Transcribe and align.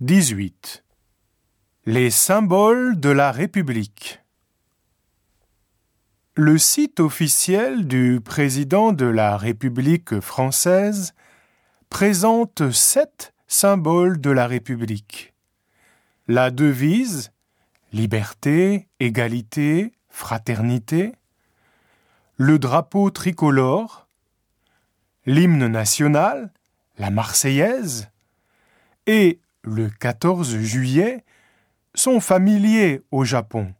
18. 0.00 0.84
Les 1.86 2.10
symboles 2.10 3.00
de 3.00 3.08
la 3.08 3.32
République. 3.32 4.20
Le 6.34 6.58
site 6.58 7.00
officiel 7.00 7.86
du 7.86 8.20
président 8.22 8.92
de 8.92 9.06
la 9.06 9.38
République 9.38 10.20
française 10.20 11.14
présente 11.88 12.70
sept 12.72 13.32
symboles 13.46 14.20
de 14.20 14.28
la 14.28 14.46
République. 14.46 15.32
La 16.28 16.50
devise 16.50 17.32
liberté, 17.94 18.88
égalité, 19.00 19.94
fraternité, 20.10 21.14
le 22.36 22.58
drapeau 22.58 23.08
tricolore, 23.08 24.06
l'hymne 25.24 25.68
national, 25.68 26.52
la 26.98 27.08
Marseillaise, 27.08 28.10
et 29.06 29.40
le 29.66 29.90
14 29.90 30.58
juillet 30.58 31.24
sont 31.94 32.20
familiers 32.20 33.02
au 33.10 33.24
Japon. 33.24 33.74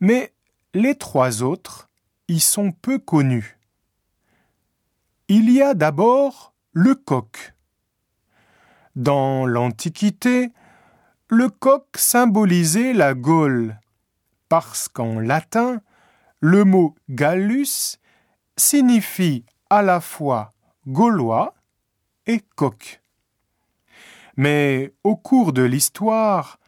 Mais 0.00 0.32
les 0.74 0.94
trois 0.94 1.42
autres 1.42 1.88
y 2.28 2.38
sont 2.38 2.70
peu 2.70 2.98
connus. 2.98 3.58
Il 5.28 5.50
y 5.50 5.62
a 5.62 5.74
d'abord 5.74 6.54
le 6.72 6.94
coq. 6.94 7.54
Dans 8.94 9.46
l'Antiquité, 9.46 10.52
le 11.28 11.48
coq 11.48 11.86
symbolisait 11.96 12.92
la 12.92 13.14
Gaule, 13.14 13.78
parce 14.50 14.88
qu'en 14.88 15.18
latin, 15.18 15.80
le 16.40 16.64
mot 16.64 16.94
Gallus 17.08 17.96
signifie 18.58 19.46
à 19.70 19.80
la 19.80 20.00
fois 20.00 20.52
gaulois 20.86 21.54
et 22.26 22.40
coq. 22.54 23.01
Mais 24.36 24.94
au 25.04 25.16
cours 25.16 25.52
de 25.52 25.62
l'histoire, 25.62 26.58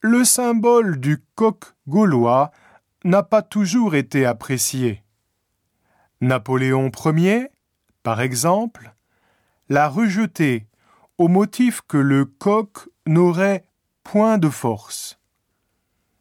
le 0.00 0.24
symbole 0.24 0.98
du 1.00 1.24
coq 1.34 1.64
gaulois 1.88 2.50
n'a 3.04 3.22
pas 3.22 3.42
toujours 3.42 3.94
été 3.94 4.26
apprécié. 4.26 5.02
Napoléon 6.20 6.90
Ier, 7.06 7.48
par 8.02 8.20
exemple, 8.20 8.94
l'a 9.68 9.88
rejeté 9.88 10.66
au 11.18 11.28
motif 11.28 11.80
que 11.86 11.96
le 11.96 12.24
coq 12.24 12.88
n'aurait 13.06 13.64
point 14.02 14.38
de 14.38 14.48
force. 14.48 15.18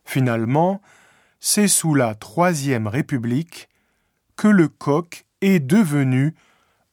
Finalement, 0.06 0.82
c'est 1.40 1.68
sous 1.68 1.96
la 1.96 2.16
Troisième 2.16 2.88
République 2.88 3.70
que 4.36 4.48
le 4.48 4.68
coq 4.68 5.26
est 5.42 5.60
devenu 5.60 6.36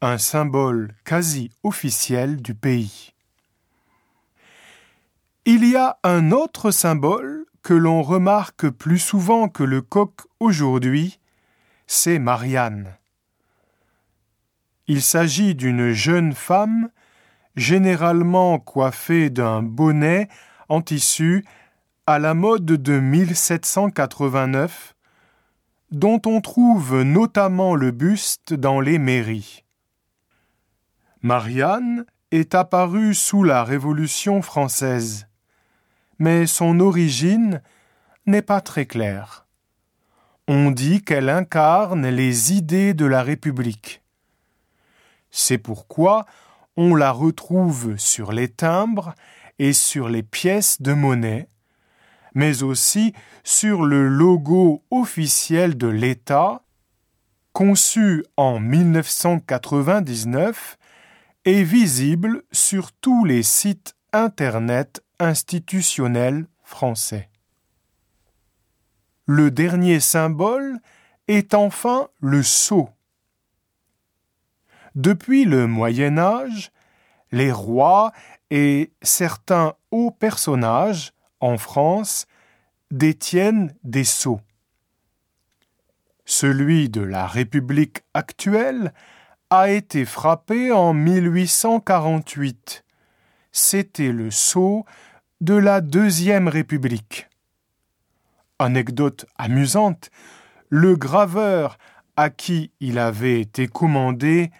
un 0.00 0.18
symbole 0.18 0.94
quasi 1.04 1.50
officiel 1.62 2.40
du 2.40 2.54
pays. 2.54 3.12
Il 5.46 5.66
y 5.66 5.74
a 5.74 5.98
un 6.04 6.32
autre 6.32 6.70
symbole 6.70 7.46
que 7.62 7.72
l'on 7.72 8.02
remarque 8.02 8.68
plus 8.68 8.98
souvent 8.98 9.48
que 9.48 9.62
le 9.62 9.80
coq 9.80 10.12
aujourd'hui, 10.38 11.18
c'est 11.86 12.18
Marianne. 12.18 12.94
Il 14.86 15.00
s'agit 15.00 15.54
d'une 15.54 15.92
jeune 15.92 16.34
femme, 16.34 16.90
généralement 17.56 18.58
coiffée 18.58 19.30
d'un 19.30 19.62
bonnet 19.62 20.28
en 20.68 20.82
tissu 20.82 21.46
à 22.06 22.18
la 22.18 22.34
mode 22.34 22.66
de 22.66 23.00
1789, 23.00 24.94
dont 25.90 26.20
on 26.26 26.42
trouve 26.42 27.02
notamment 27.02 27.74
le 27.76 27.92
buste 27.92 28.52
dans 28.52 28.80
les 28.80 28.98
mairies. 28.98 29.64
Marianne 31.22 32.04
est 32.30 32.54
apparue 32.54 33.14
sous 33.14 33.42
la 33.42 33.64
Révolution 33.64 34.42
française 34.42 35.29
mais 36.20 36.46
son 36.46 36.78
origine 36.78 37.60
n'est 38.26 38.42
pas 38.42 38.60
très 38.60 38.86
claire. 38.86 39.48
On 40.46 40.70
dit 40.70 41.02
qu'elle 41.02 41.30
incarne 41.30 42.06
les 42.06 42.52
idées 42.52 42.94
de 42.94 43.06
la 43.06 43.24
République. 43.24 44.02
C'est 45.30 45.58
pourquoi 45.58 46.26
on 46.76 46.94
la 46.94 47.10
retrouve 47.10 47.96
sur 47.96 48.30
les 48.32 48.48
timbres 48.48 49.16
et 49.58 49.72
sur 49.72 50.08
les 50.08 50.22
pièces 50.22 50.80
de 50.82 50.92
monnaie, 50.92 51.48
mais 52.34 52.62
aussi 52.62 53.12
sur 53.42 53.84
le 53.84 54.06
logo 54.06 54.84
officiel 54.90 55.78
de 55.78 55.88
l'État, 55.88 56.62
conçu 57.52 58.24
en 58.36 58.60
1999 58.60 60.78
et 61.46 61.64
visible 61.64 62.42
sur 62.52 62.92
tous 62.92 63.24
les 63.24 63.42
sites 63.42 63.96
Internet 64.12 65.02
institutionnel 65.20 66.46
français. 66.64 67.28
Le 69.26 69.50
dernier 69.50 70.00
symbole 70.00 70.80
est 71.28 71.54
enfin 71.54 72.08
le 72.20 72.42
sceau. 72.42 72.88
Depuis 74.96 75.44
le 75.44 75.68
Moyen 75.68 76.18
Âge, 76.18 76.72
les 77.30 77.52
rois 77.52 78.12
et 78.50 78.92
certains 79.02 79.74
hauts 79.92 80.10
personnages 80.10 81.12
en 81.38 81.58
France 81.58 82.26
détiennent 82.90 83.72
des 83.84 84.04
sceaux. 84.04 84.40
Celui 86.24 86.88
de 86.88 87.02
la 87.02 87.26
République 87.26 88.02
actuelle 88.14 88.92
a 89.50 89.70
été 89.70 90.04
frappé 90.04 90.72
en 90.72 90.92
1848. 90.92 92.84
C'était 93.52 94.12
le 94.12 94.30
sceau 94.30 94.84
de 95.40 95.54
la 95.54 95.80
Deuxième 95.80 96.48
République. 96.48 97.26
Anecdote 98.58 99.24
amusante, 99.38 100.10
le 100.68 100.96
graveur 100.96 101.78
à 102.16 102.28
qui 102.28 102.72
il 102.80 102.98
avait 102.98 103.40
été 103.40 103.66
commandé 103.66 104.50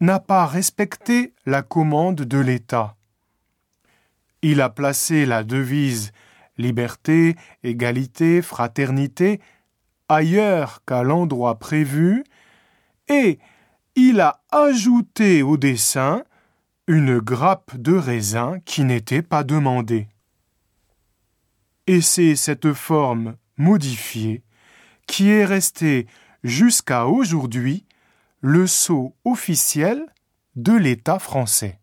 n'a 0.00 0.20
pas 0.20 0.46
respecté 0.46 1.34
la 1.44 1.60
commande 1.60 2.22
de 2.22 2.38
l'État. 2.38 2.96
Il 4.40 4.62
a 4.62 4.70
placé 4.70 5.26
la 5.26 5.44
devise 5.44 6.12
liberté, 6.56 7.36
égalité, 7.62 8.40
fraternité 8.40 9.42
ailleurs 10.08 10.82
qu'à 10.86 11.02
l'endroit 11.02 11.58
prévu, 11.58 12.24
et 13.08 13.38
il 13.94 14.20
a 14.20 14.40
ajouté 14.50 15.42
au 15.42 15.58
dessin 15.58 16.24
une 16.86 17.18
grappe 17.18 17.76
de 17.76 17.94
raisin 17.94 18.58
qui 18.64 18.84
n'était 18.84 19.22
pas 19.22 19.44
demandée 19.44 20.08
et 21.86 22.00
c'est 22.00 22.36
cette 22.36 22.72
forme 22.72 23.36
modifiée 23.56 24.42
qui 25.06 25.30
est 25.30 25.44
restée 25.44 26.06
jusqu'à 26.42 27.06
aujourd'hui 27.06 27.84
le 28.40 28.66
sceau 28.66 29.14
officiel 29.24 30.04
de 30.56 30.72
l'État 30.72 31.18
français. 31.18 31.78